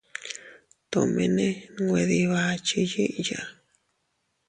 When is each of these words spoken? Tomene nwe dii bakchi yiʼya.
Tomene 0.91 1.47
nwe 1.83 2.01
dii 2.09 2.29
bakchi 2.31 2.79
yiʼya. 2.91 3.41